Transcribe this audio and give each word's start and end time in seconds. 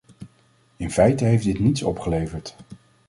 In 0.77 0.89
feite 0.91 1.25
heeft 1.25 1.43
dit 1.43 1.53
dan 1.55 1.63
niets 1.63 1.83
opgeleverd. 1.83 2.55